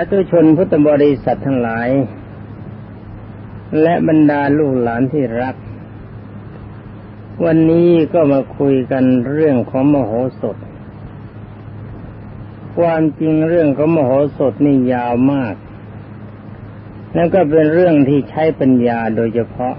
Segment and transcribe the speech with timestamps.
[0.00, 1.88] าตุชนพุทธบริษัททั้งหลาย
[3.82, 5.56] และบรรดาลูกหลานที่รัก
[7.44, 10.56] วันนี้ก็มาคุยกันเรื่องของมโหสถ
[12.78, 15.54] ความจริงเรื่องของมโหสถนี่ยาวมาก
[17.14, 19.74] แล้วก็เป็นเรื่องที่ใช้ปัญญาโดยเฉพาะ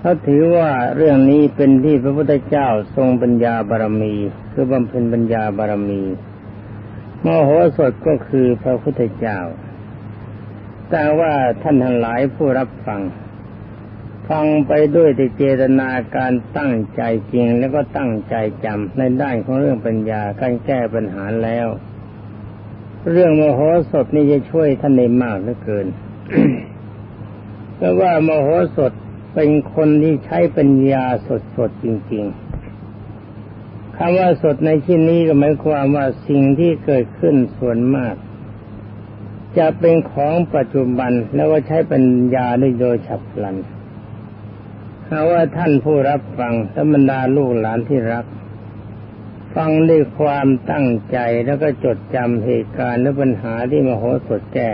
[0.00, 4.14] เขาถือว่าเรื่องนี้เป็นที่พระพุทธเจ้าทรงปัญญาบารมี
[4.52, 6.02] คือบำเพ็ญปัญญาบารมี
[7.26, 9.38] มโหสถก็คือพระพุทธเจ้า
[10.90, 13.00] แต่ว่าท่านทั้งหลายผู้รับฟัง
[14.28, 17.02] ฟังไปด้วยเจตนาการตั้งใจ
[17.32, 18.34] จริงแล้วก็ตั้งใจ
[18.64, 21.68] จำในด้านของเรื่องปัญญาการแก้ปัญหาแล้ว
[23.10, 25.86] เรื่องมโหสถนี่จะช่วยท่านในมากเหลือเกิน
[27.76, 28.92] เพราะว่ามโหสถ
[29.34, 31.04] เป็นคนที่ใช้ปัญญา
[31.56, 32.47] สดๆจริง ๆ
[34.00, 38.14] คำว่าสดในที่นี้ก็หมายความว่าสิ่งที่เกิดขึ้นส่วนมาก
[39.58, 43.56] จะเป็นของปัจจุบันแล้วก็ใช้ปัญญาได้โดยฉับพลัน
[45.08, 48.24] หาว่าท่านผู้รับฟังธรรมดาลูกหลานที่รัก
[49.56, 54.70] ฟังด้วยความตั้งใจแล้วก็จดจำเหตุการณ์และปัญหาที่มโหสถแก้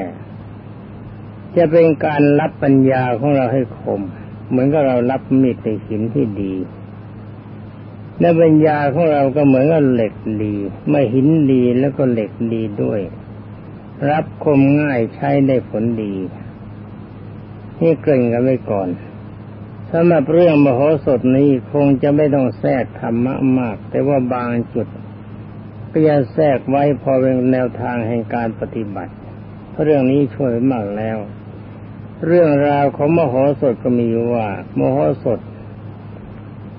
[1.56, 4.02] จะเป็นการรับปัญญาของเราให้คม
[4.48, 6.54] เหมือนกับเรารับมีดในหินที่ดี
[8.20, 10.54] และปัญญาของเราก็เหมือนกับเหล็กดี
[10.90, 13.00] ไม่หินดีแล้วก็เหล็กดีด้วย
[14.10, 16.14] รับคมง่ายใช้ได้ผลดี
[17.80, 18.88] นี่เกริ่นกันไว้ก่อน
[19.90, 24.86] สำหรับเรื่องมโหสถนี้คงจะไม่ต้องแทรกธรรมะมาก แต่ว่าบางจุด
[25.90, 29.12] ก็จะแทรกไว้พอเป็นแนวทางแห่งการปฏิบัติ
[29.70, 31.18] เพราะเรื่องนี้ช่วยมากแล้ว
[32.26, 34.48] เรื่องราวของมโหสถก็มีว่า
[34.78, 35.40] มโหสถ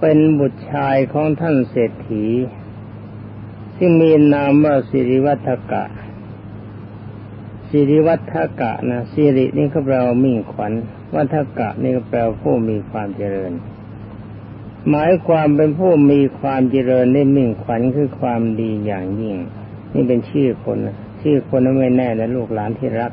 [0.08, 2.26] เป็นบุตรชายของท่านเศรษฐี
[3.76, 5.84] ที่งมีนามว่าสิริวัฒกะ
[7.70, 10.74] สิริวัฒกะนะสิรินี่ก็แปลว่ามิ่งขวัญ
[11.16, 13.52] วัฒกะนี่ก็แปลว่าผู้มีความเจริญ
[14.90, 19.38] หมายความเป็นผู้มีความเจริญในมิ่งขวัญคือความดีอย่างยิ่ง
[19.94, 20.78] นี่เป็นชื่อคน
[21.22, 23.12] ชื่อคนนั้นไม่แน่นะลูกหลานที่รัก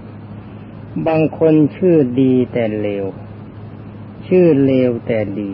[1.06, 3.05] บางคนชื่อดีแต่เลว
[4.27, 5.53] ชื่อเลวแต่ดี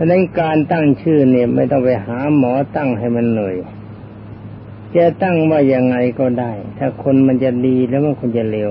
[0.00, 3.56] ฉะนั้นการตั้งชื่อเนี่ยไม่ต้องไปหาหมอตั้งให้มันเหนื่อย
[4.96, 8.70] จะตั้งว่ายังไงก็ได้ ถ้าคนมันจะดีแล้วมันคนจะเลว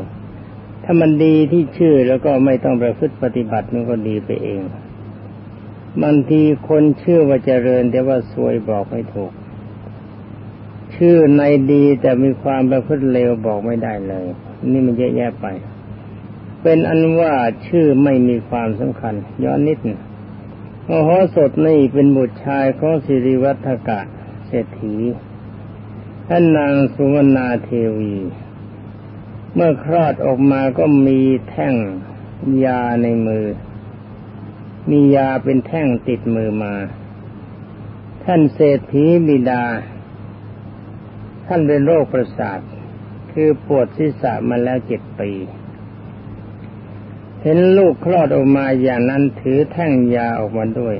[0.83, 4.61] ถ้ามันดีที่ชื่อแล้วก็ไม่ต้องประพฤติปฏิบัติมันก็ดีไปเอง
[6.03, 9.31] บางทีคนชื่อว่าเจริญ แต่ว่าสวยบอกไม่ถูก
[10.95, 14.25] ชื่อในดีแต่มีความประพฤติเลวบอกไม่ได้เลย
[14.71, 15.45] นี่มันเยอะแยะไป
[16.61, 17.33] เป็นอันว่า
[17.67, 19.99] ชื่อไม่มีความสำคัญ ย้อนนิดนึง
[20.89, 24.01] มโหสถนี่เป็นบุตรชายของสิริวัฒกะ
[24.47, 24.95] เศรษฐี
[26.27, 28.15] ท่านนางสุวรรณาเทวี
[29.53, 31.75] เมื่อคลอดออกมาก็มีแท่ง
[32.65, 33.45] ยาในมือ
[34.89, 36.75] มียาเป็นแท่งติดมือมา
[38.23, 39.65] ท่านเศรษฐีบิดา
[41.45, 42.59] ท่านเป็นโรคประสาท
[43.31, 45.31] คือปวดศีรษะมาแล้วเจ็ดปี
[47.47, 50.95] เห็นลูกคลอดออกมาอย่างนั้นถือแท่งยาออกมาด้วย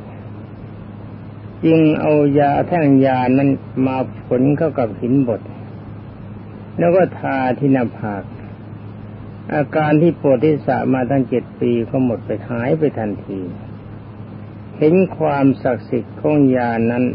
[1.65, 3.49] จึงเอายาแท่งยานั้น
[3.87, 5.41] มาผลเข้ากับหินบด
[6.79, 8.23] แล้วก็ทาที่หน้าผาก
[9.53, 13.39] อาการที่ปวดที่สะมาตั้งเจ็ดปีก็หมดไปหายไปทันที
[14.77, 17.05] เห็นความศักดิ์สิทธิ์ของยานั้น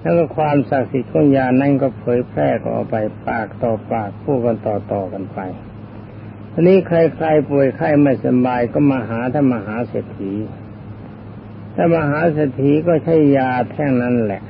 [0.00, 2.96] แล้วก็ความศักดิ์สิทธิ์ของยานั้นก็เผยแพร่ออกไป
[3.28, 5.40] ปากต่อปากพูดกันต่อๆกันไป
[6.56, 10.32] ทีนี้ใครๆป่วยไข้ไม่สบายก็มาหาท่านมหาเศรษฐี
[11.74, 14.42] ถ้ามหาเศรษฐีก็ใช้ยาแท่งนั้นแหละ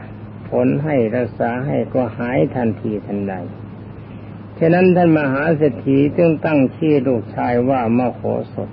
[0.49, 3.35] ผลให้รักษาให้ก็หายทันทีทันใด
[4.59, 8.21] ฉะนั้นท่านมหาเศรษฐีจึงตั้งชื่อลูกชายว่ามโห
[8.53, 8.71] สถ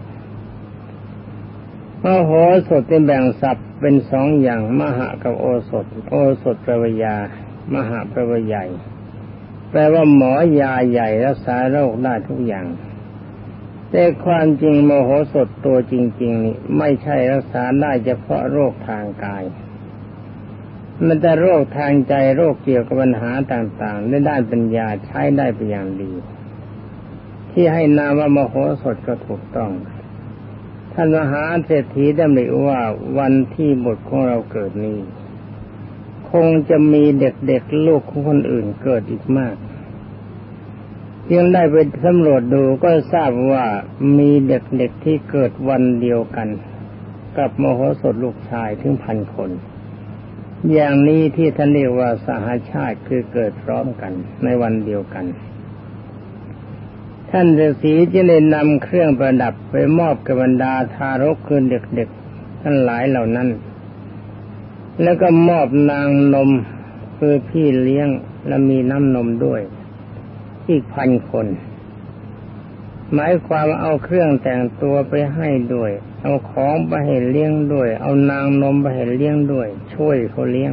[2.03, 2.31] มโห
[2.67, 7.15] สถเป็นแบ่งศัพท์เป็นสองอย่าง มหากับโอสถ โอสถแปลว่ายา
[7.73, 8.65] มหาแปลว่าใหญ่
[9.69, 12.65] แปลว่าหมอยาใหญ่รักษาโรคได้ทุกอย่าง
[13.91, 19.43] แต่ความจริงโมโหสดตัวจริง ๆ นี่ ไม่ใช่รักษาได้เฉพาะโรคทางกาย
[21.05, 26.13] มันแต่โรคทางใจโรคเกี่ยวกับปัญหาต่างๆในด้านปัญญาใช้ได้เป็นอย่างดี
[27.51, 29.71] ที่ให้นามว่ามโหสถก็ถูกต้อง
[30.93, 32.81] ท่านมหาเศรษฐีดำริว่า
[33.17, 34.99] วันที่บทของเราเกิดนี้
[36.31, 39.55] คงจะมีเด็กๆลูกของคนอื่นเกิดอีกมาก
[41.35, 41.75] ยังได้ไป
[42.05, 43.65] สำรวจดูก็ทราบว่า
[44.17, 46.47] มีเด็กๆที่เกิดวันเดียวกัน
[47.37, 49.49] กับมโหสถลูกชายถึงพันคน
[50.71, 54.11] อย่างนี้ที่ท่านเรียกว่าสหาชาติคือเกิดพร้อมกัน
[54.43, 55.25] ในวันเดียวกัน
[57.31, 63.49] ท่านฤาษีจะได้นำเครื่องประดับไปมอบกับบรรดาทารกคือเด็กๆทั้งหลายเหล่านั้น
[65.03, 66.49] แล้วก็มอบนางนม
[67.17, 68.09] คือพี่เลี้ยง
[68.47, 69.61] และมีน้ำนมด้วย
[70.69, 71.47] อีกพันคน
[73.13, 75.91] หมายความเอาเครื่องแต่งตัวไปให้ด้วย
[76.23, 80.71] เอาของไปให้เลี้ยงด้วย เอานางนมไปให้เลี้ยงด้วย ช่วยเขาเลี้ยง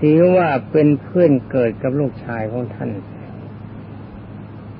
[0.00, 2.90] ถือว่าเป็นเพื่อนเกิดกับลูกชายของท่าน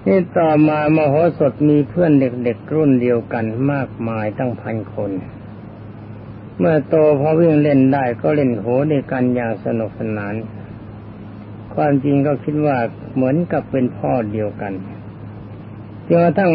[0.07, 5.11] นี่ต่อมามโหสถมีเพื่อนเด็กๆรุ่นเดียวกันมากมายตั้งพันคน
[6.59, 10.35] เมื่อโตพอวิ่งเล่นได้ก็เล่นโหด้วยกันอย่างสนุกสนาน
[11.77, 12.77] ความจริงก็คิดว่า
[13.15, 14.73] เหมือนกับเป็นพ่อเดียวกัน
[16.09, 16.51] จนกระทั่ง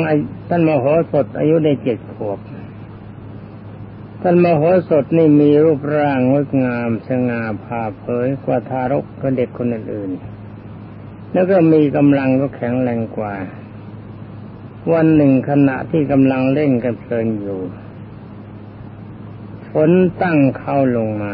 [0.49, 2.39] ท่านมโหสถอายุได้เจ็ดขวบ
[4.21, 13.35] ท่านมโหสถนี่มีรูปร่างงดงามสง่าผ่าเผยกว่าทารกกับเด็กคนอื่นๆ แล้วก็มีกำลังก็แข็งแรงกว่า
[14.93, 17.61] วันหนึ่งขณะที่กำลังเล่นกันเพลินอยู่
[19.71, 19.91] ฝน
[20.21, 21.25] ตั้งเข้าลงม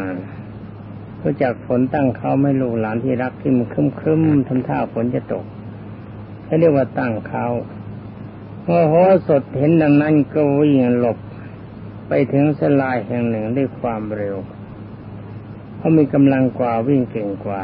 [1.22, 5.44] รู้จักฝนตั้งเขาไม่ลูกหลานที่รักที่มันคึมคึมทำท่าฝนจะตก
[6.44, 7.46] เขาเรียกว่าตั้งเขา
[8.64, 8.94] พอโห
[9.28, 11.18] สดเห็นดังนั้นก็วิ่งหลบ
[12.08, 14.36] ไปถึงสลายแห่งหนึ่งด้วยความเร็ว
[15.76, 17.60] เขามีกำลังกว่าวิ่งเก่งกว่า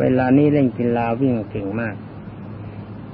[0.00, 1.94] เวลานี้เล่นกีฬาวิ่งเก่งมาก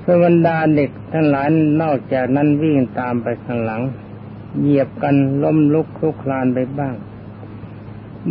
[0.05, 1.47] สวรรดาเด็กทั้งหลาย
[1.83, 3.83] นอกจากนั้นวิ่งตามไปข้างหลัง
[4.61, 6.95] เหยียบกันล้มลุกคลุกคลานไปบ้าง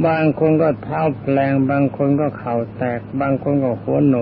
[0.05, 4.15] บางคนก็เท้าแปลง บางคนก็เข่าแตก บางคนก็หัวโน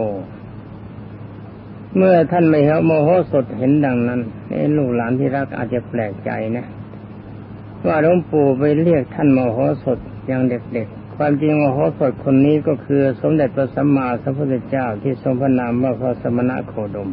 [1.95, 6.65] เมื่อท่านไม่เหโมโหสดเห็นดังนั้นไอ้ลูกหลานที่รักอาจจะแปลกใจนะ
[7.85, 17.09] ว่าหลวงปู่ไปเรียกท่านโมโหสดอย่างเด็กๆ ความจริงโมโหสดคนนี้ก็คือ สมเด็จพระสัมมาสัมพุทธเจ้าที่ทรงพระนามว่าพระสมณะโคดม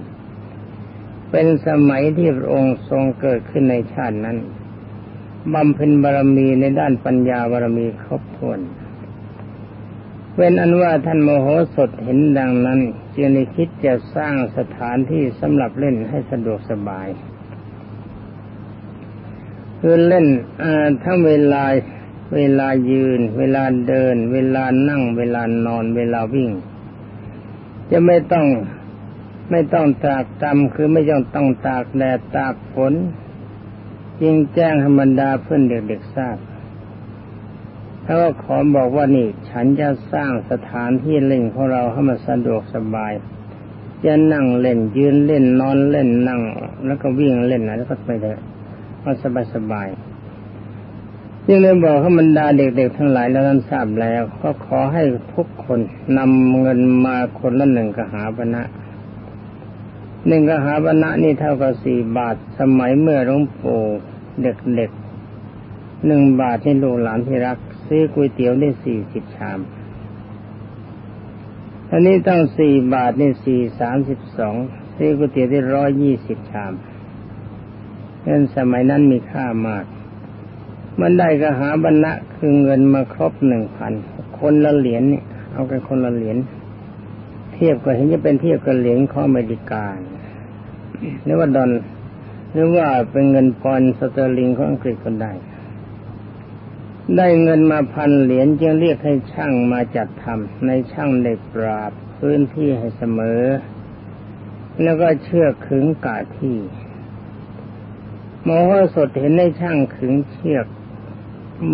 [1.31, 4.37] เป็นสมัยที่พระองค์ทรงเกิดขึ้นในชาตินั้น
[5.55, 8.61] บำเพ็ญบารมีในด้านปัญญาบารมีครบถ้วน
[10.35, 12.81] เว้นอันว่าท่านโมโหสถเห็นดังนั้น
[13.15, 17.09] จึงได้คิดจะสร้างสถานที่สำหรับเล่นให้สะดวกสบาย
[19.81, 20.27] คือเล่น
[21.03, 21.65] ทั้งเวลา
[22.35, 26.51] เวลายืน เวลาเดิน เวลานั่ง เวลานอน เวลาวิ่ง
[27.91, 28.47] จะไม่ต้อง
[29.51, 32.95] ไม่ต้องตากตำคือไม่ต้องต้องตากแดดตากฝน
[34.21, 36.37] จึงแจ้งธรรมดาเพื่อนเด็กๆทราบ
[38.05, 43.13] แล้วก็ขอบอกว่านี่ ฉันจะสร้างสถานที่เล่นของเราให้มันสะดวกสบาย
[44.05, 46.41] จะนั่งเล่นยืนเล่นนอนเล่นนั่ง
[46.87, 48.37] แล้วก็วิ่งเล่นนะแล้วก็ไปเลย
[49.05, 49.89] มันสบายสบาย
[51.47, 55.03] จึงเลยบอกให้บรรดาเด็กๆทั้งหลายแล้วนั้นทราบแล้ว ก็ขอให้
[55.35, 55.79] ทุกคน
[56.19, 58.63] นำเงินมาคนละหนึ่งกหาปณะ
[60.27, 63.83] หนึ่งกหาบรรณะนี่เท่ากับสี่บาท สมัยเมื่อหลวงปู่
[64.43, 69.59] เด็กๆหนึ่งบาทที่ลูกหลานที่รัก ซื้อก๋วยเตี๋ยวได้สี่สิบชาม
[71.91, 74.57] อันนี้ตั้งสี่บาทนี่สี่สามสิบสอง
[74.97, 76.73] ซื้อก๋วยเตี๋ยวได้ร้อยยี่สิบชาม
[78.23, 79.85] เงินสมัยนั้นมีค่ามาก
[81.01, 83.93] มันได้กหาบรรณะคือเงินมาครบหนึ่งพัน
[84.39, 86.37] คนละเหรียญเนี่ยเอากันคนละเหรียญ
[87.53, 89.85] เทียบก็เห็นจะเป็นเทียบกับเหรียญของอเมริกา
[91.25, 91.71] หรือว่าดอลล์
[92.53, 95.33] หรือว่าเป็นเงินปอนด์สเตอร์ลิงของอังกฤษก็ได้
[97.17, 103.43] ได้เงินมาพันเหรียญจึงเรียกให้ช่างมาจัดทำนายช่างได้ปราบพื้นที่ให้เสมอ
[104.83, 106.59] แล้วก็เชือกขึงกาที่
[108.49, 110.67] มองว่าสดเห็นในช่างขึงเชือก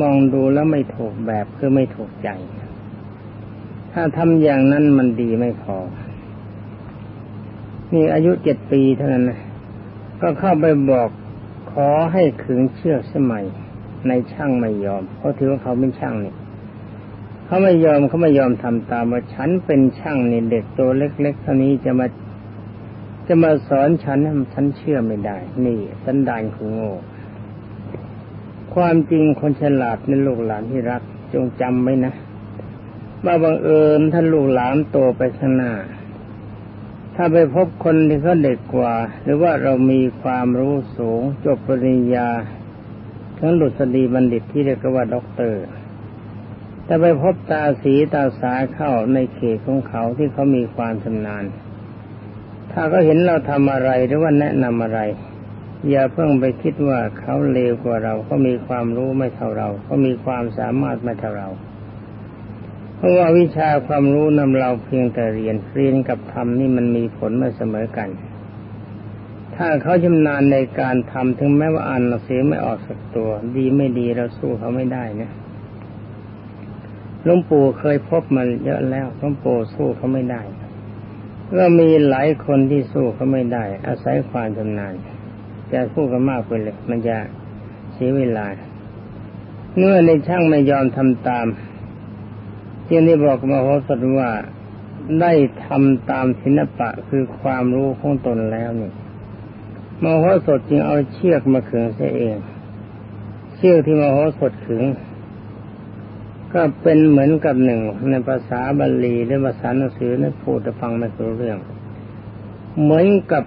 [0.00, 2.28] มองดูแล้วไม่ถูกแบบคือไม่ถูกใจ
[3.92, 5.76] ถ้าทำอย่างนั้นมันดีไม่พอ
[7.92, 9.40] นี่อายุเจ็ดปีเท่านั้นนะ
[10.20, 11.08] ก็เข้าไปบอก
[11.72, 13.44] ขอให้ขึงเชือกสมัย
[14.08, 16.34] ในช่างไม่ยอมเพราะถือว่าเขาเป็นช่างนี่
[17.46, 22.06] เขาไม่ยอมเขาไม่ยอมทำตามว่าฉันเป็นช่างนี่เด็กตัวเล็กๆเท่านี้จะมา
[23.26, 24.18] จะมาสอนฉัน
[24.54, 26.92] ฉันเชื่อไม่ได้ นี่สันดานของโง่
[28.74, 32.12] ความจริงคนฉลาดในลูกหลานที่รักจงจำไว้นะ
[33.24, 35.72] ว่าบังเอิญท่านลูกหลานโตไปข้างหน้า
[37.16, 42.28] ถ้าไปพบคนที่เขาเด็กกว่า หรือว่าเรามีความรู้สูงจบปริญญา
[43.38, 45.62] ทั้งหลุดสดีบัณฑิตที่เรียกว่าด็อกเตอร์
[46.86, 51.44] ถ้าไปพบตาสีตาสาเข้าในเขตของเขาที่เขามีความชำนาญ
[52.72, 55.00] ถ้าก็เห็นเราทำอะไรหรือว่าแนะนำอะไร
[55.88, 61.48] อย่าเพิ่งไปคิดว่าเขาเลวกว่าเราเขามีความรู้ไม่เท่าเราเขามีความสามารถไม่เท่าเรา
[63.04, 68.08] พราะว่าวิชาความรู้นำเราเพียงแต่เรียนเรียนกับทำนี่มันมีผลม่เสมอกัน
[69.56, 75.30] ถ้าเขาชำนาญในการทำถึงแม้ว่าอ่านหนังสือไม่ออกสักตัว ดีไม่ดีเราสู้เขาไม่ได้นะ
[77.24, 80.42] หลวงปู่เคยพบมาเยอะแล้วหลวงปู่สู้เขาไม่ได้
[81.58, 84.94] ก็มีหลายคนที่สู้เขาไม่ได้ อาศัยความชำนาญ
[85.72, 87.16] จะสู้กันมากไปเลย มันจะ
[87.92, 88.46] เสียเวลา
[89.76, 91.46] เมื่อในช่างไม่ยอมทำตาม
[92.88, 94.30] จึงได้บอกมโหสถว่า
[95.20, 95.32] ได้
[95.64, 98.92] ทำตามศิลปะคือความรู้ของตนแล้วนี่
[100.02, 102.36] มโหสถจึงเอาเชือกมาขึงเสียเอง
[103.56, 104.84] เชือกที่มโหสถขึง
[106.52, 111.58] ก็เป็นเหมือนกับหนึ่ง ในภาษาบาลีหรือภาษาหนังสือนั้นพูดจะฟังไม่รู้เรื่อง
[112.82, 113.44] เหมือนกับ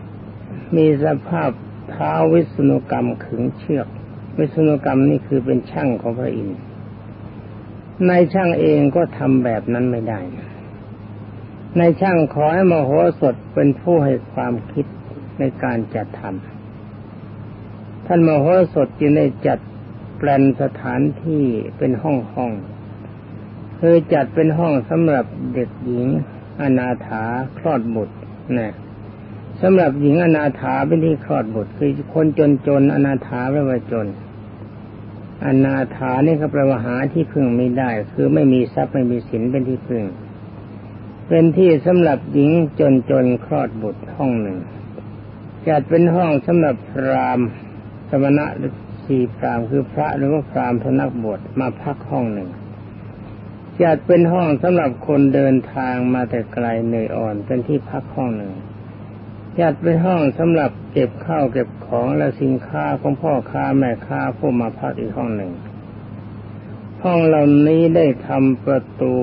[0.76, 1.50] มีสภาพ
[1.90, 3.88] เท้าวิศนุกรรมขึงเชือก
[4.38, 6.60] วิศนุกรรมนี่คือเป็นช่างของพระอินทร์
[8.10, 10.20] นายช่างเองก็ทำแบบนั้นไม่ได้
[11.80, 14.86] นายช่างขอให้มโหสถเป็นผู้ให้ความคิด
[15.40, 19.60] ในการจัดทำท่านมโหสถจึงได้จัด
[20.18, 21.44] แปลนสถานที่
[21.78, 22.52] เป็นห้องห้อง
[23.80, 26.08] คือจัดเป็นห้องสำหรับเด็กหญิง
[26.62, 27.24] อนาถา
[27.58, 28.18] คลอดบุตร
[28.58, 28.74] นะ
[29.62, 34.08] สำหรับหญิงอนาถาเป็นที่คลอดบุตรคือคนจนจนอนาถาไม่ว่าจน
[35.44, 40.04] อนาถานี่เขาแปลว่าหาที่พึ่งไม่ได้ คือไม่มีทรัพย์ไม่มีสินเป็นที่พึ่ง
[41.28, 44.58] เป็นที่สำหรับหญิงจนจนคลอดบุตรห้องหนึ่ง
[45.68, 47.40] จัดเป็นห้องสำหรับพราม
[48.10, 48.74] สมณะหรือ
[49.06, 52.50] สี่พรามคือพระหรือว่าพรามพนักบวชมาพักห้องหนึ่ง
[53.82, 58.52] จัดเป็นห้องสำหรับคนเดินทางมาแต่ไกลเหนื่อยอ่อนเป็นที่พักห้องหนึ่ง
[59.60, 65.52] จัดเป็นห้องสำหรับเก็บข้าวเก็บของและสินค้าของพ่อค้าแม่ค้าผู้มาพักอีกห้องหนึ่ง
[67.04, 69.14] ห้องเหล่านี้ได้ทำประตู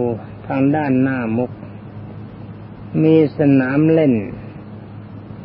[0.47, 1.51] ทางด้านหน้ามุก
[3.03, 4.15] มีสนามเล่น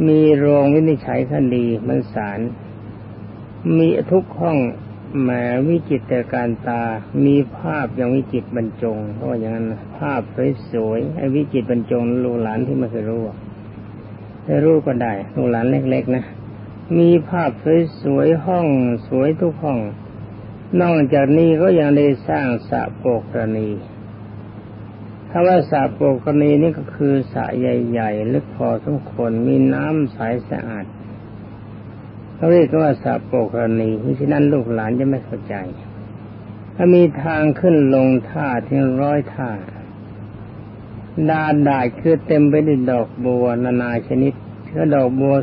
[0.08, 2.39] มีโรงวินิจฉัยคดีมันสาร
[3.77, 4.58] มีทุกห้อง
[5.22, 5.29] แหม
[5.67, 6.84] วิจิตรการตา
[7.25, 9.67] มีภาพอย่างวิจิตบรรจงเพราะอย่างนั้น
[9.98, 10.22] ภาพ
[10.72, 13.24] สวยๆไอ้วิจิตบรรจงลูหลานที่ไม่เคยรู้
[14.48, 16.25] จะรู้ก็ได้ลูกหลานเล็ก ๆ นะ
[16.98, 17.51] มีภาพ
[18.01, 18.68] สวยๆห้อง
[19.08, 19.80] สวยทุกห้อง
[20.82, 23.70] นอกจากนี้ก็ยังได้สร้างสระโปกรณี
[25.30, 30.18] ถ้าว่าสระโปกรณีนี่ก็คือสระใหญ่ๆลึกพอสมควรมีน้ำใส
[30.50, 30.86] สะอาด
[32.36, 35.56] เขาเรียกว่าสระโปกรณีที่ฉะนั้นลูกหลานจะไม่เข้าใจ
[36.75, 39.51] ถ้ามีทางขึ้นลงท่าถึงร้อยท่า
[41.30, 44.34] ดาดาดคือเต็มไปด้วยดอกบัวนานาชนิด
[44.76, 45.34] ก็ดอกบัว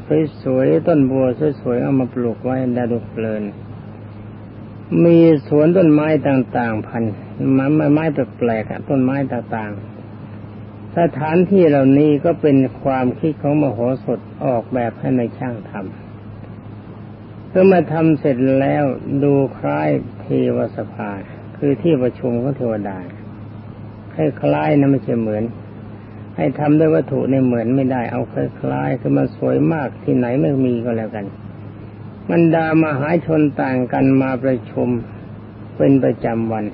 [0.43, 1.27] สวยๆต้นบัว
[1.61, 3.43] สวยๆเอามาปลูกไว้ดาดุเพลิน
[5.05, 7.03] มีสวนต้นไม้ต่างๆ พัน
[7.55, 8.05] ไม้ไม้
[8.39, 18.85] แปลกๆต้นไม้ต่างๆ สถานที่เหล่านี้ก็เป็นความคิดของมโหสถออกแบบให้ในช่างทำเพื่อมาทำเสร็จแล้ว
[19.23, 19.89] ดูคล้าย
[20.21, 20.27] เท
[20.57, 21.11] วสภา
[21.57, 22.99] คือที่ประชุมของเทวดา
[24.15, 25.45] คล้ายๆนะไม่ใช่เหมือน
[26.37, 28.35] ให้ทำด้วยวัตถุในเหมือนไม่ได้เอาค
[28.71, 31.27] ล้ายๆคือมันสวยมากที่ไหนไม่มีก็แล้วกัน
[32.31, 34.89] มันดามหาชนต่างกันมาประชุม
[35.77, 36.65] เป็นประจำวัน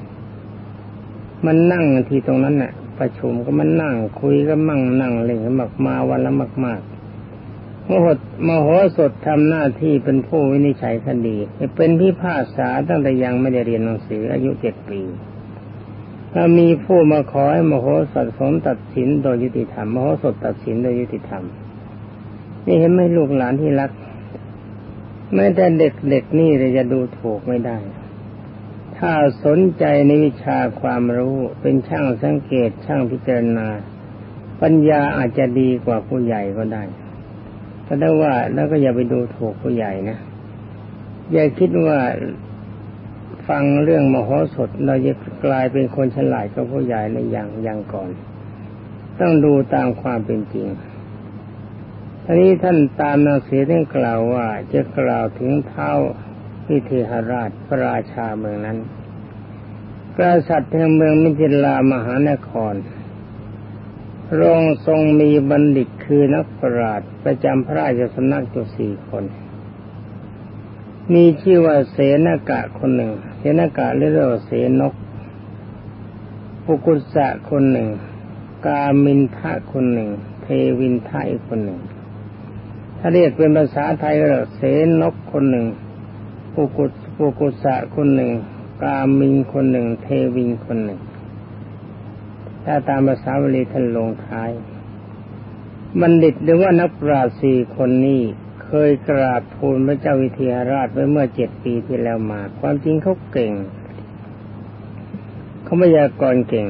[1.46, 6.32] มันนั่งที่ตรงนั้นน่ะ ประชุมก็มันนั่งคุยก็มั่งนั่งเล่นก็มากมาวันละ
[6.64, 11.36] มาก ๆมโหดมโหสถทำหน้าที่เป็นผู้วินิจฉัยคดี
[11.76, 15.00] เป็นพิพากษาตั้งแต่ยังไม่ได้เรียนหนังสืออายุเจ็ดปี
[16.32, 21.42] ถ้ามีผู้มาขอให้มโหสถสมตัดสินโดยยุติธรรมมโหสถตัดสินโดยยุติธรรม
[22.66, 23.90] นี่เห็นไหมลูกหลานที่รัก
[25.34, 27.76] แม้แต่เด็กๆนี่จะดูถูกไม่ได้
[28.98, 29.12] ถ้า
[29.44, 33.68] สนใจในวิชาความรู้เป็นช่างสังเกตช่างพิจารณา
[34.62, 36.82] ปัญญาอาจจะดีกว่าผู้ใหญ่ก็ได้
[37.84, 40.18] แต่ได้ว่าแล้วก็อย่าไปดูถูกผู้ใหญ่นะ
[41.32, 41.98] อย่าคิดว่า
[43.50, 45.12] ฟังเรื่องมโหสถเราจะ
[45.44, 48.10] กลายเป็นคนฉลาดกับผู้ใหญ่ในอย่างอย่างก่อน
[49.20, 50.66] ต้องดูตามความเป็นจริง
[52.24, 55.90] ทีนี้ท่านตามหนังสือท่านกล่าวว่าจะกล่าวถึงเท้า
[56.66, 58.78] พิเทหราชพระราชาเมืองนั้น
[60.16, 62.74] กษัตริย์แห่งเมืองมิถิลามหานคร
[64.40, 69.24] รองทรงมีบัณฑิตคือนักปราชญ์ประจำพระราชสำนักจุสี่คน
[71.14, 74.94] มีชื่อว่าเสนากะคนหนึ่ง เสนากะเรียกว่าเสนก
[76.64, 77.88] ปุกุสะคนหนึ่ง
[78.66, 80.08] กามินทะคนหนึ่ง
[80.42, 80.46] เท
[80.78, 81.80] วินทะอีกคนหนึ่ง
[82.98, 84.60] ถ้าเรียกเป็นภาษาไทยก็เส
[85.00, 85.66] นกคนหนึ่ง
[86.54, 88.30] ปุกุสปุกุสะคนหนึ่ง
[88.82, 91.00] กามินคนหนึ่ง เทวินคนหนึ่ง
[92.64, 94.50] ถ้าตามภาษาบาลีท่านลงท้าย
[96.00, 98.22] บัณฑิตหรือว่านักปราชญ์สี่คนนี้
[98.70, 103.52] เคยกราบทูลพระเจ้าวิเทหราชไว้เมื่อเจ็ดปีที่แล้วมา ความจริงเขาเก่ง
[105.64, 106.68] เขาไม่ยากรเก่ง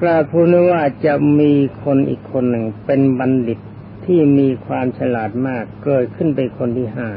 [0.00, 3.58] กราบทูลว่าจะมีคนอีกคนหนึ่งเป็นบัณฑิต
[4.06, 7.08] ที่มีความฉลาดมากเกิดขึ้นเป็นคนที่ห้า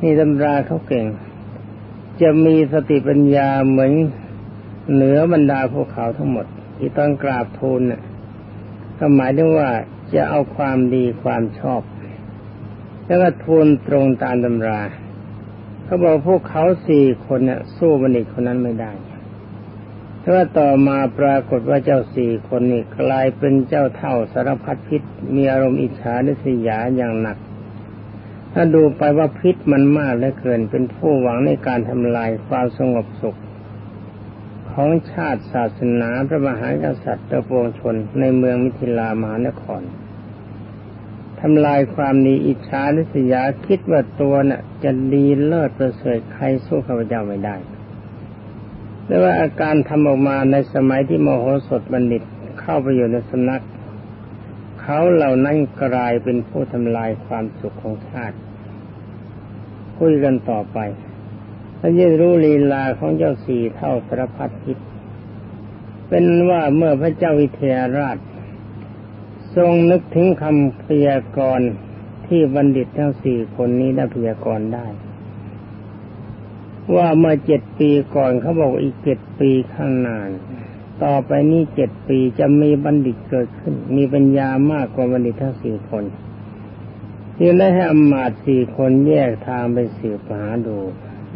[0.00, 1.06] นี่ตำราเขาเก่ง
[2.22, 3.92] จะมีสติปัญญาเหมือน
[4.92, 8.02] เหนือบรรดาพวกเขาทั้งหมด ที่ต้องกราบทูลน่ะ
[8.98, 9.70] ก็หมายถึงว่า
[10.14, 11.82] จะเอาความดีความชอบ
[13.06, 14.82] แล้วก็ทูลตรงตามตำรา
[15.84, 18.92] เขาบอกพวกเขาสี่คนเนี่ยสู้บัณฑิตคนนั้นไม่ได้
[20.20, 25.02] แต่ว่าต่อมาปรากฏว่าเจ้าสี่คนนี้กลายเป็นเจ้าเท่าสารพัดพิษ
[25.34, 27.38] มีอารมณ์อิจฉาดิษยาอย่างหนัก
[28.52, 33.38] ถ้าดูไปว่าพิษมันมากเหลือเกิน เป็นผู้หวังในการทำลายความสงบสุข
[34.70, 39.82] ของชาติศาสนาพระมหากษัตริย์ตะปวงชนในเมืองมิถิลามหานคร
[41.44, 47.56] ทำลายความดีอิจฉาดิษยาคิดว่าตัวน่ะ จะดีเลิศประเสริฐใครสู้ข้าพเจ้าไม่ได้
[49.06, 52.22] แต่ว่าอาการทำออกมาในสมัยที่มโหสถบัณฑิต
[52.60, 53.62] เข้าไปอยู่ในสำนัก
[54.80, 58.36] เขาเหล่านั้นกลายเป็นผู้ทำลายความสุขของชาติ
[59.98, 60.78] คุยกันต่อไป
[61.78, 64.78] ถ้าจะรู้ลีลาของเจ้าสี่เท่าสารพัดทิศ
[66.08, 68.16] เป็นว่าเมื่อพระเจ้าวิเทหราช
[69.56, 71.70] ทรงนึกถึงคำพยากรณ์
[72.26, 74.86] ที่บัณฑิตทั้งสี่คนนี้ได้พยากรณ์ได้
[76.96, 80.18] ว่าเมื่อเจ็ดปีก่อนเขาบอกอีกเจ็ดปีข้างหน้า
[81.04, 86.04] ต่อไปนี้เจ็ดปีจะมีบัณฑิตเกิดขึ้น มีปัญญามากกว่าบัณฑิตทั้งสี่คน
[87.38, 90.76] จึงได้ให้อมาตสี่คนแยกทางไปสืบหาดู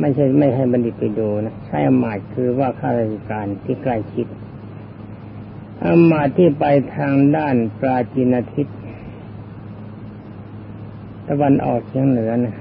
[0.00, 4.26] ไม่ใช่ไม่ให้บัณฑิตไปดูนะ ใช่อมาตคือว่าข้าราชการที่ใกล้ชิด
[5.84, 6.64] อามาที่ไป
[6.96, 8.66] ทางด้านปราจีนทิศ
[11.26, 12.56] ตะวันออกเฉียงเหนือนะ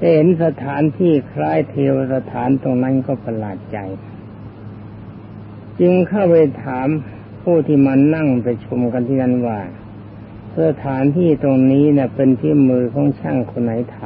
[0.00, 3.78] เห็นสถานที่คล้ายเทวสถานตรงนั้นก็ประหลาดใจ
[5.80, 6.88] จึงเข้าไปถาม
[7.42, 9.60] ผู้ที่มานั่งไปชมกันที่นั่นว่า
[10.60, 13.96] สถานที่ตรงนี้เนะ่ยเป็นที่มือของช่างคนไหนท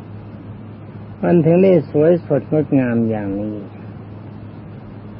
[0.00, 3.56] ำมันถึงได้สวยสดงดงามอย่างนี้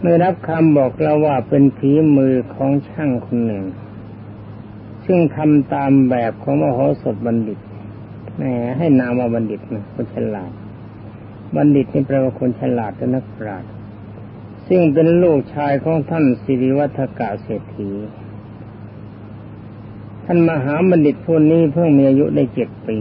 [0.01, 3.65] เมื่อรับคำบอกเราว่าเป็นฝีมือของช่างคนหนึ่ง
[5.07, 7.59] ซึ่งทำตามแบบของมโหสถบัณฑิต
[8.37, 8.43] แหม
[8.79, 10.53] ให้นามว่าบัณฑิตนะคนฉลาด
[11.57, 13.71] บัณฑิตนี่แปลว่าคนฉลาดและนักปราชญ์
[14.69, 17.91] ซึ่งเป็นลูกชายของท่านสิริวัฒกาเศรษฐี
[20.25, 22.99] ท่านมหาบัณฑิตผู้นี้เพิ่งมีอายุได้เจ็ดปี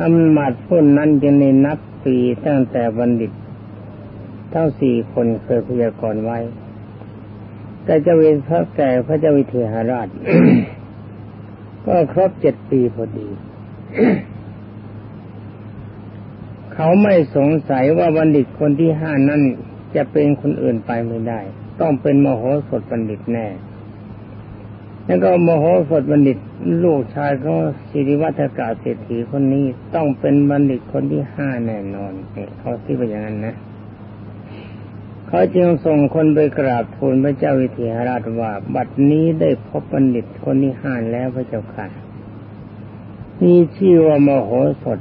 [0.00, 3.32] อำมาตย์ผู้นั้นจะในนับปีตั้งแต่บัณฑิต
[4.52, 6.38] ท่าสี่คนเคยพยากรณ์ไว้
[7.84, 10.08] แต่จะเวนพระแก่พระเจ้าวิเทหราช
[11.86, 13.28] ก็ครบเจ็ดปีพอดี
[16.74, 19.42] เขาไม่สงสัยว่าบัณฑิตคนที่ห้านั้น
[19.96, 21.40] จะเป็นคนอื่นไปไม่ได้
[21.80, 23.46] ต้องเป็นมโหสถบัณฑิตแน่
[25.06, 26.38] แล้วก็มโหสถบัณฑิต
[26.84, 27.54] ลูกชายเขา
[27.90, 33.56] สิริวัฒกาเศรษฐีคนนี้ต้องเป็นบัณฑิตคนที่ห้าแน่นอนเนี่ยเขาคิดว่าอย่างนั้นนะ
[35.28, 41.86] เขาจึงส่งคนไปกราบทูลพระเจ้าวิเทหราชว่า บัดนี้ได้พบบัณฑิตคนที่ห้านแล้วพระเจ้าค่ะ
[43.42, 44.50] มีชื่อว่ามโห
[44.82, 45.00] สถ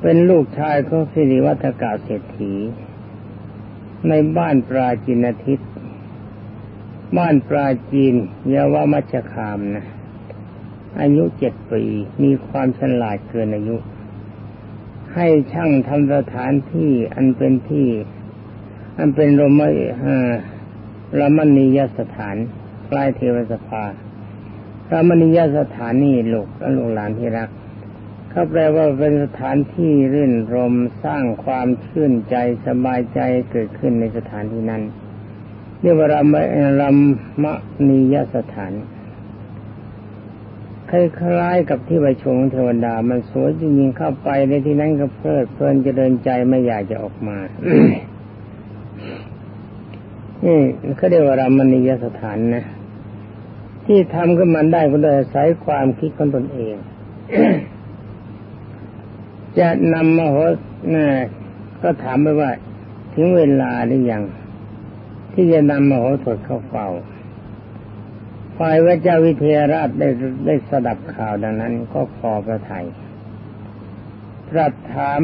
[0.00, 2.52] เป็นลูกชายของสิริวัฒกาเศรษฐี
[4.08, 5.60] ในบ้านปราจินทิศ
[7.18, 8.14] บ้านปราจีน
[8.54, 9.86] ยาวามัชคามนะ
[11.00, 11.82] อายุเจ็ดปี
[12.22, 13.76] มีความฉลาดเกินอายุ
[15.14, 17.86] ให้ช่างทำสถานที่อันเป็นที่
[18.98, 19.60] อันเป็นรม
[21.20, 22.36] รมณียสถาน
[22.88, 23.84] ใกล้เทวสภา
[24.90, 27.48] ระมณียสถานนี่ลูกลูกหลานที่รัก
[28.30, 34.82] เขาแปลว่าเป็นสถานที่รื่นรมสร้างความชื่นใจสบายใจเกิดขึ้นในสถานที่นั้น
[35.80, 36.34] เรียกว่าราม
[36.80, 36.90] รา
[37.42, 37.44] ม
[37.88, 38.72] ณียสถาน
[40.90, 47.38] คล้ายๆกับที่ไปชมเทวดา มันสวยจริงๆเข้าไปในที่นั้นก็เพลิดเพลินเจะเดินใจไม่อยากจะออกมา
[50.46, 50.60] นี่
[50.96, 52.64] เขาเรียกว่ารามณียสถานนะ
[53.86, 56.76] ที่ทำขึ้นมาได้ก็โดยอาศัยความคิดของตนเอง
[59.58, 60.36] จะนำมาโห
[60.94, 61.06] นะ
[61.82, 62.50] ก็ถามไปว่า
[63.14, 64.22] ถึงเวลาหรือยัง
[65.32, 66.88] ที่จะนำมาโหสถเข้าเฝ้า
[68.58, 70.08] ฝ่ายพระเจ้าวิเทหราชได้
[70.46, 72.86] ได้สดับข่าวดังนั้นก็ขอพระไทย
[74.48, 75.22] ตรัสถาม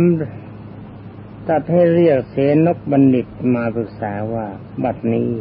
[1.49, 4.47] ตัดให้เรียกเสนกบัณฑิตมาปรึกษาว่า
[4.85, 5.33] บัดนี้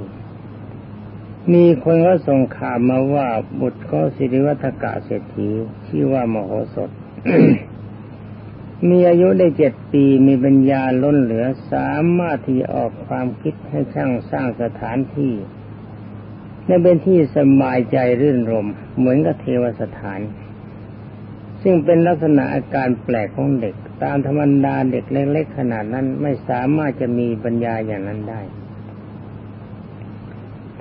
[1.53, 3.27] มีคนก็ส่งข่าวมาว่า
[3.61, 5.49] บุตรก็สิริวัฒกะเศรษฐี
[5.87, 6.89] ชื่อว่ามโหสถ
[8.89, 15.33] มีอายุได้เจ็ดปีมีปัญญาล้นเหลือสามารถที่ออกความคิดให้ช่างสร้างสถานที่
[16.65, 20.19] และเป็นที่สบายใจรื่นรม เหมือนกับเทวสถาน
[21.62, 28.41] ซึ่งเป็นลักษณะอาการแปลกของเด็ก ตามธรรมดาเด็กเล็กๆขนาดนั้นไม่สามารถจะมีปัญญาอย่างนั้นได้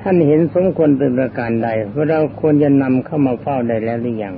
[0.00, 4.34] ท่านเห็นสมควรเป็นประการใดว่าเราควรจะนำเข้ามาเฝ้าได้แล้วหรือยัง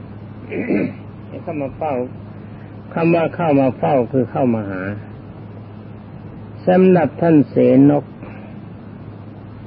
[1.43, 1.93] เข้ามาเฝ้า
[2.95, 4.83] คำว่าเข้ามาเฝ้าคือเข้ามาหา
[6.67, 7.57] สำหรับท่านเส
[7.91, 8.05] นก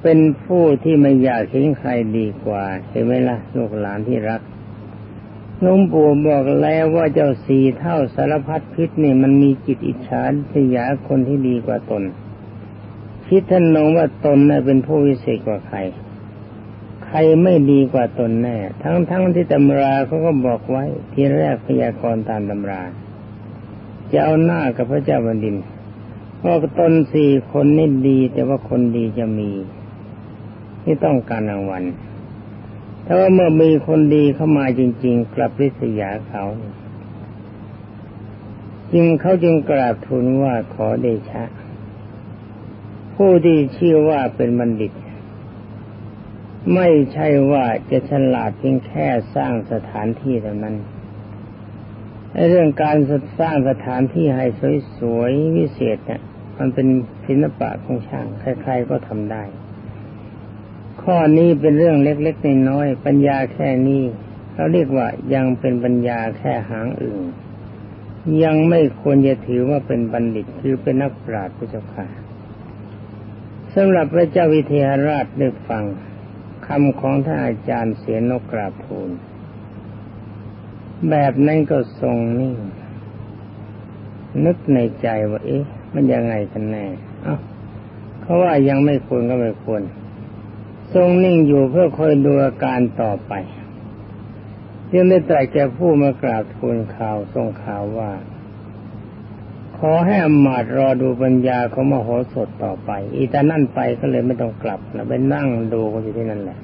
[0.04, 4.42] เป็นผู้ที่ไม่อยากเห็นใครดีกว่า เห็นไหมล่ะลูกหลานที่รัก
[5.64, 12.04] ลุงปู่บอกแล้วว่าเจ้าสีเท่าสารพัดพิษนี่มันมีจิตอิจฉาสยาคนที่ดีกว่าตน
[13.28, 15.78] คิดท่านนงว่าตนน่ะเป็นผู้วิเศษกว่าใคร
[17.06, 22.82] ใครไม่ดีกว่าตนแน่ ทั้งๆทที่ตำราเขาก็บอกไว้ ทีแรกพยากรณ์ตามตำรา
[24.12, 25.56] จะเอาหน้ากับพระเจ้าแผ่นดิน
[26.44, 29.52] ว่าตนสี่คนนี่ดี แต่ว่าคนดีจะมี
[30.84, 31.84] ที่ต้องการรางวัล
[33.06, 36.44] แต่ว่าเมื่อมีคนดีเข้ามาจริง ๆ กลับริษยาเขา
[38.92, 41.44] จึงเขาจึงกราบทูลว่าขอเดชะ
[43.16, 44.94] ผู้ที่ชื่อว่าเป็นบัณฑิต
[46.76, 50.76] ไม่ใช่ว่าจะฉลาดเพียงแค่สร้างสถานที่เท่านั้น
[52.50, 52.98] เรื่องการ
[53.40, 54.46] สร้างสถานที่ให้
[54.98, 56.22] สวยๆวิเศษเนี่ย
[56.58, 56.88] มันเป็น
[57.26, 59.44] ศิลปะของช่างใครๆก็ทำได้
[61.06, 64.04] ข้อนี้เป็นเรื่องเล็กๆน้อยๆปัญญาแค่นี้
[64.54, 67.22] เราเรียกว่ายังเป็นปัญญาแค่หางอื่น
[68.44, 72.08] ยังไม่ควรจะถือว่าเป็นบัณฑิตคือเป็นนักปราชญ์พระเจ้าค่ะ
[73.76, 75.84] สำหรับพระเจ้าวิเทหราชได้ฟัง
[76.68, 79.10] คำของท่านอาจารย์เสียนกกราบทูล
[81.10, 82.56] แบบนั้นก็ทรงนิ่ง
[84.46, 85.64] นึกในใจว่าเอ๊ะ
[85.94, 86.86] มันยังไงกันแน่
[87.24, 87.36] เอ้า
[88.22, 89.82] เขาว่ายังไม่ควรก็ไม่ควร
[90.94, 93.34] ทรงนิ่งอยู่เพื่อคอยดูอาการต่อไป
[94.92, 98.12] ยังได้ตรัสแก่ผู้มากราบทูลข่าวทรงข่าวว่า
[99.78, 106.60] ขอให้อมาตรอดูปัญญาของมโหสถต่อไป อีตานั่นไปก็เลยไม่ต้องกลับนะไปนั่งดูกันอยู่ที่นั่นแหละ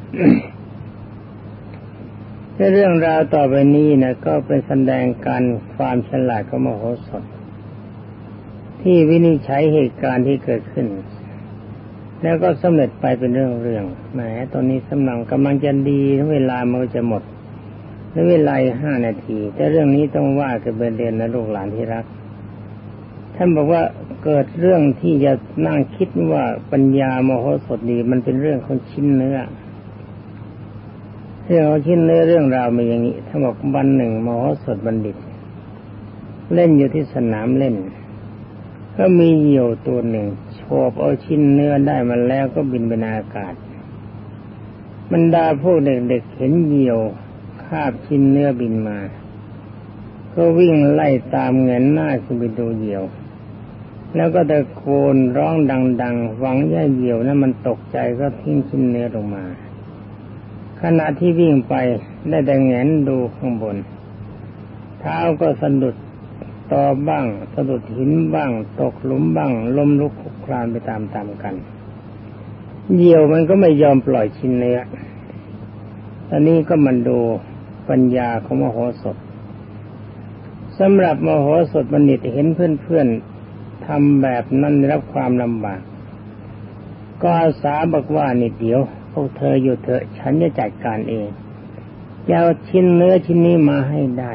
[2.73, 5.43] เรื่องราวต่อไปนี้นะก็เป็นแสดงการ
[5.75, 7.23] ความฉลาดของมโหสถ
[8.81, 10.87] ที่วินิจฉัยเหตุการณ์ที่เกิดขึ้น
[12.23, 14.19] แล้วก็สำเร็จไปเป็นเรื่องเรื่องแหม
[14.53, 17.23] ตอนนี้สำนังกำลังจะดีเวลามันจะหมด
[18.11, 22.05] ในเวลาห้านาที แต่เรื่องนี้ต้องว่ากันเป็นเรียนนะลูกหลานที่รัก
[23.35, 23.83] ท่านบอกว่า
[24.23, 25.33] เกิดเรื่องที่จะ
[25.65, 29.37] นั่งคิดว่าปัญญามโหสถดีมันเป็นเรื่องของชิ้นเนื้อ
[31.47, 35.15] เรื่องชิ้นเนื้อเรื่องราวมีอย่างนี้ถ้านบอกวันหนึ่งมโหสถบัณฑิต
[36.55, 37.75] เล่นอยู่ที่สนามเล่น
[38.97, 43.53] ก็มีเหยี่ยวตัวหนึ่งโฉบเอาชิ้นเนื้อได้มาแล้วก็บินไปในอากาศ
[45.11, 46.99] บรรดาพวกเด็กๆเห็นเหยี่ยว
[47.63, 48.99] คาบชิ้นเนื้อบินมา
[50.33, 53.03] ก็วิ่งไล่ตามเงินหน้าขึ้นไปดูเหยี่ยว
[54.15, 55.55] แล้วก็ตะโกนร้อง
[56.01, 59.45] ดัง ๆ หวังย่าเหยี่ยวนั้นมันตกใจก็ทิ้งชิ้นเนื้อลงมา
[60.81, 61.73] ขณะที่วิ่งไป
[62.29, 63.77] ได้แต่แงนดูข้างบน
[64.99, 65.95] เท้าก็สะดุด
[66.71, 71.55] ตอบ้างสะดุดหินบ้าง ตกหลุมบ้างล้มลุกคลุกคลานไปตามๆกัน
[72.95, 74.79] เหยี่ยวมันก็ไม่ยอมปล่อยชิ้นเนื้อ
[76.29, 77.19] ตอนนี้ก็มันดู
[77.89, 79.17] ปัญญาของมโหสถ
[80.79, 85.81] สำหรับมโหสถบัณฑิตเห็นเพื่อนๆทำแบบนั้นรับความลำบาก
[87.21, 88.81] ก็อาสาบอกว่านี่เดียว
[89.11, 91.27] พวกเธออยู่เถอะฉันจะจัดการเอง
[92.27, 94.33] จะเอาชิ้นเนื้อชิ้นนี้มาให้ได้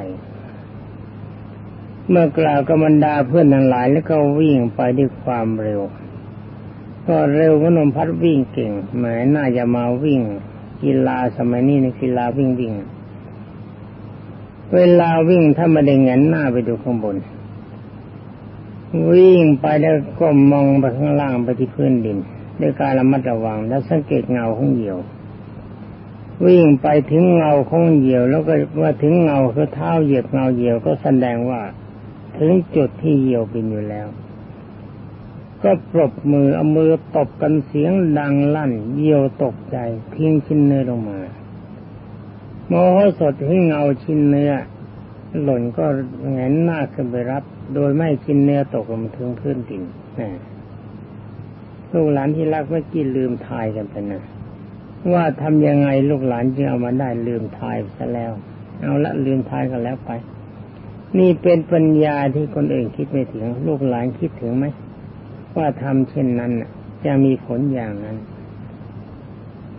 [2.11, 5.81] เมื่อกล่าวกับรรดาเพื่อนทั้งหลายแล้วก็วิ่งไปด้วยความเร็ว
[7.09, 10.21] ก็เร็วก็นมพัดวิ่งเก่งแหมน่าจะมาวิ่ง
[10.83, 12.73] กีฬาสมัยนี้ในกีฬาวิ่งวิ่ง
[14.75, 17.17] เวลาวิ่งถ้ามาได้เงนหน้าไปดูข้างบน
[19.13, 22.19] วิ่งไปแล้วก็มองไปข้างล่างไปที่พื้นดิน
[22.61, 24.99] ด้วยการระมัดระวังและสังเกตเงาของเหยี่ยว
[26.47, 31.61] วิ่งไปถึงเงาของเหยี่ยว แล้วก็ว่าถึงเงาคือเท้าเหยียบเงาเหยี่ยวก็แสดงว่า
[32.39, 34.09] ถึงจุดที่เหยี่ยวเป็นอยู่แล้ว
[35.63, 39.79] ก็ปรบมือเอามือตบกันเสียงดังลั่นเหยี่ยวตกใจ
[40.15, 41.19] ทิ้งชิ้นเนื้อลงมา
[42.69, 44.53] โมโหสดให้เงาชิ้นเนื้อ
[45.43, 45.87] หล่นก็
[46.31, 47.43] แงนหน้าขึ้นไปรับ
[47.75, 49.83] โดยไม่กินเนื้อตกลงถึงพื้นดิน
[50.19, 50.31] นะ
[51.93, 54.23] ลูกหลานที่รักเมื่อกี้ลืมทายกันไปนะ
[55.13, 58.33] ว่าทำยังไงลูกหลานจึงเอามาได้ลืมทายซะแล้ว
[58.83, 60.11] เอาละลืมทายกันแล้วไป
[61.19, 64.65] นี่เป็นปัญญาที่คนอื่นคิดไม่ถึง ลูกหลานคิดถึงไหม
[65.57, 66.53] ว่าทำเช่นนั้น
[67.05, 68.17] จะมีผลอย่างนั้น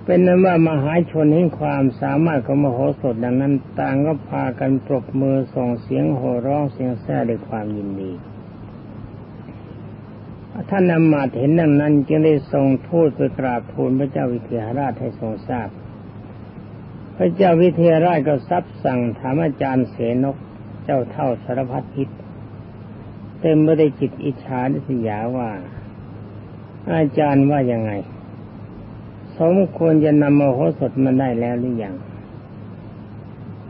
[0.06, 8.12] เป็นนั้นว่ามหาชนเห็นความสามารถของมโหสถดังนั้น ต่างก็พากันปรบมือส่งเสียงโห่ร้องเสียงแซ่ด้วยความยินดี
[10.70, 15.70] ท่านอมาตเห็นดังนั้น จึงได้ทรงทูตไปกราบทูลพระเจ้าวิเทหราชให้ทรงทราบ
[17.18, 20.38] พระเจ้าวิเทหราชก็ซับสั่งถามอาจารย์เสนก
[20.90, 22.10] เจ้าเท่าสารพัดพิษ
[23.42, 25.50] เต็มไปด้จิตอิจฉาดิสยาว่า
[26.94, 27.92] อาจารย์ว่ายังไง
[29.40, 31.96] สมควรจะนำมโหสถมาได้แล้วหรือยัง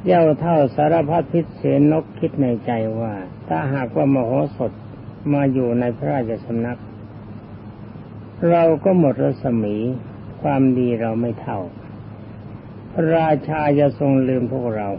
[0.05, 3.13] เจ้าเท่าสารพัดพิษเสนกคิดในใจว่า
[3.47, 4.71] ถ้าหากว่ามโหสถ
[5.33, 6.79] มาอยู่ในพระราชสำนัก
[8.49, 9.75] เราก็หมดรัศมี
[10.41, 11.59] ความดีเราไม่เท่า
[12.91, 14.89] พระราชาจะทรงลืมพวกเรา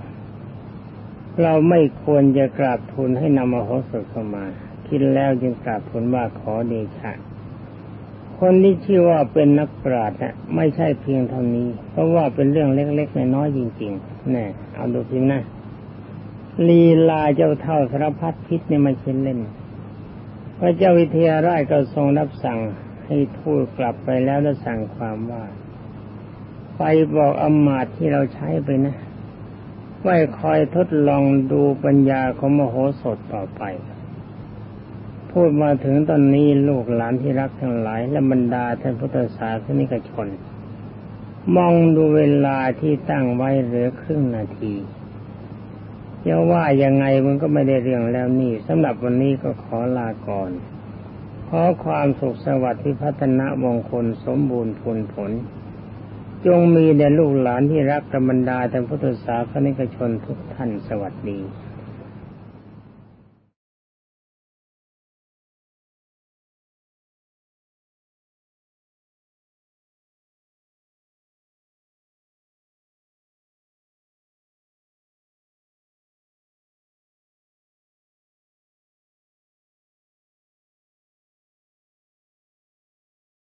[1.43, 4.45] เราไม่ควรจะกราบทูลให้นำมโหสถเข้ามา
[4.87, 7.13] คิดแล้วจึงกราบทูลว่าขอเดชะ
[8.39, 15.43] คนที่ชื่อว่าเป็นนักปราชญ์นะไม่ใช่เพียงเท่านี้ เพราะว่าเป็นเรื่องเล็กๆน้อยๆจริงๆแน่เอาดูพิมนะ
[16.69, 19.39] ลีลาเจ้าเท่าสารพัดพิษเนี่ยไม่ใช่เล่น
[20.59, 22.59] พระเจ้าวิเทหราชก็ทรงรับสั่ง
[23.07, 25.45] ให้ทูตกลับไปแล้วแล้วสั่งความว่า
[26.79, 26.83] ไป
[27.17, 28.97] บอกอมาตที่เราใช้ไปนะ
[30.03, 33.63] ไว้คอยทดลองดูปัญญาของมโหสถต่อไป
[35.31, 40.29] พูดมาถึงตอนนี้ลูกหลานที่รักทั้งหลาย และบรรดาท่านพุทธศาสนิกชน
[41.57, 44.75] มองดูเวลาที่ตั้งไว้เหลือครึ่งนาที
[46.27, 50.51] จะว่ายังไงมันก็ไม่ได้เรื่องแล้วนี่สำหรับวันนี้ก็ขอลาก่อน
[51.49, 55.31] ขอความสุขสวัสดิ์ที่พัฒนามงคลสมบูรณ์ผลผล
[56.47, 61.39] จงมีแด่ลูกหลานที่รักกรรมดาแต่พุทธศาสนิกชนทุกท่านสวัสดี